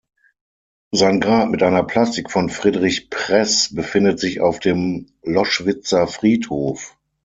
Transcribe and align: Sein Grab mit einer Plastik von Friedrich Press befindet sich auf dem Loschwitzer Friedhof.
Sein 0.89 1.19
Grab 1.19 1.49
mit 1.49 1.61
einer 1.61 1.83
Plastik 1.83 2.31
von 2.31 2.49
Friedrich 2.49 3.11
Press 3.11 3.71
befindet 3.71 4.19
sich 4.19 4.41
auf 4.41 4.57
dem 4.59 5.11
Loschwitzer 5.21 6.07
Friedhof. 6.07 6.97